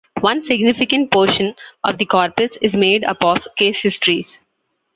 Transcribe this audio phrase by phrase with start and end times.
[0.21, 1.53] One significant portion
[1.83, 4.39] of the corpus is made up of case histories.